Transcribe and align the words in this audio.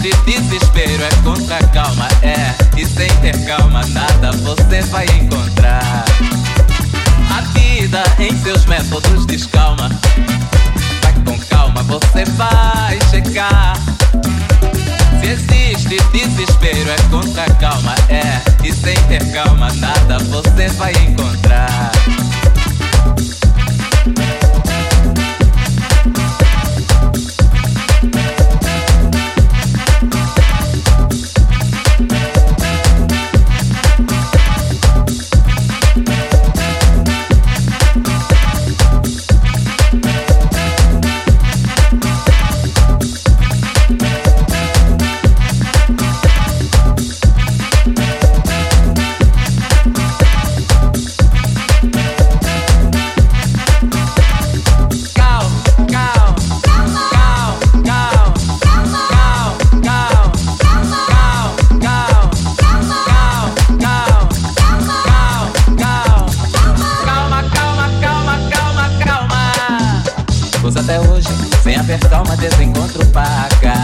existe 0.00 0.24
desespero, 0.24 1.04
é 1.04 1.10
contra 1.22 1.56
a 1.56 1.68
calma, 1.68 2.08
é. 2.22 2.54
E 2.76 2.86
sem 2.86 3.08
ter 3.20 3.36
calma, 3.44 3.84
nada 3.88 4.32
você 4.32 4.80
vai 4.82 5.04
encontrar. 5.04 6.04
A 7.30 7.40
vida 7.52 8.02
em 8.18 8.36
seus 8.38 8.64
métodos 8.64 9.26
descalma. 9.26 9.90
Vai 11.02 11.12
com 11.24 11.38
calma, 11.46 11.82
você 11.82 12.24
vai 12.36 12.98
checar. 13.10 13.76
Se 15.20 15.26
existe 15.26 15.96
desespero, 16.12 16.90
é 16.90 16.96
contra 17.10 17.44
a 17.44 17.54
calma, 17.56 17.94
é. 18.08 18.40
E 18.66 18.72
sem 18.72 18.96
ter 19.04 19.24
calma, 19.32 19.70
nada 19.74 20.18
você 20.18 20.68
vai 20.70 20.92
encontrar. 20.92 21.49
Apertar 71.92 72.22
uma 72.22 72.36
desencontro 72.36 73.04
paga. 73.06 73.74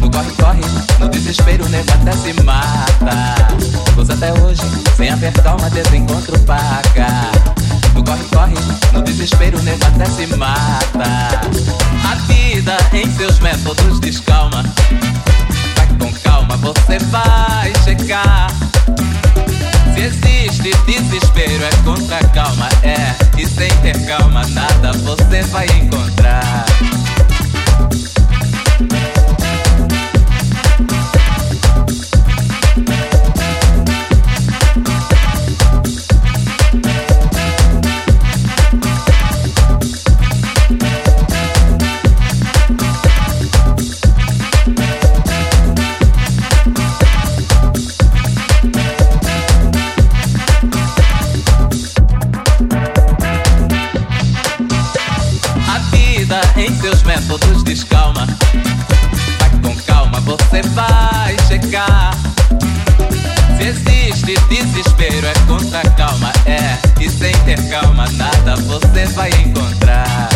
No 0.00 0.10
corre-corre, 0.10 0.62
no 0.98 1.08
desespero, 1.08 1.64
até 1.64 2.12
se 2.12 2.32
mata. 2.42 3.36
Usa 3.96 4.14
até 4.14 4.32
hoje, 4.32 4.62
sem 4.96 5.10
apertar 5.10 5.54
uma 5.54 5.70
desencontro 5.70 6.36
paga. 6.40 7.30
No 7.94 8.02
corre-corre, 8.02 8.54
no 8.92 9.02
desespero, 9.02 9.58
até 9.58 10.06
se 10.06 10.26
mata. 10.36 11.40
A 12.10 12.14
vida 12.26 12.76
em 12.92 13.08
seus 13.16 13.38
métodos 13.38 14.00
descalma. 14.00 14.64
Vai 15.76 15.86
com 16.00 16.12
calma, 16.22 16.56
você 16.56 16.98
vai 17.10 17.72
chegar. 17.84 18.48
Se 19.94 20.00
existe 20.00 20.76
desespero, 20.84 21.64
é 21.64 21.70
contra 21.84 22.16
a 22.16 22.24
calma, 22.30 22.68
é. 22.82 23.14
E 23.40 23.46
sem 23.46 23.70
ter 23.82 24.04
calma, 24.06 24.44
nada 24.48 24.90
você 25.04 25.42
vai 25.44 25.66
encontrar. 25.66 26.64
Métodos 57.20 57.62
descalma. 57.64 58.26
Vai 59.38 59.50
com 59.62 59.74
calma, 59.82 60.20
você 60.20 60.62
vai 60.74 61.36
chegar. 61.46 62.12
Se 63.56 63.68
existe 63.68 64.34
desespero, 64.48 65.26
é 65.26 65.34
contra 65.46 65.80
a 65.80 65.90
calma, 65.90 66.32
é. 66.46 66.78
E 67.02 67.10
sem 67.10 67.32
ter 67.44 67.62
calma, 67.68 68.06
nada 68.12 68.56
você 68.56 69.06
vai 69.06 69.30
encontrar. 69.44 70.28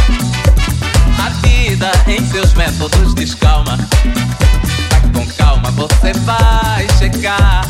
A 1.18 1.28
vida 1.46 1.90
em 2.06 2.24
seus 2.26 2.52
métodos 2.54 3.14
descalma. 3.14 3.78
Vai 4.90 5.00
com 5.12 5.26
calma, 5.36 5.70
você 5.70 6.12
vai 6.20 6.86
chegar. 6.98 7.64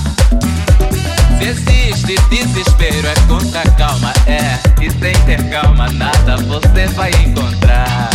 Se 1.39 1.45
existe 1.45 2.17
desespero, 2.31 3.07
é 3.07 3.15
contra 3.29 3.61
a 3.61 3.71
calma, 3.73 4.13
é. 4.27 4.59
E 4.83 4.91
sem 4.91 5.15
ter 5.25 5.43
calma, 5.51 5.89
nada 5.93 6.37
você 6.39 6.87
vai 6.89 7.11
encontrar. 7.25 8.11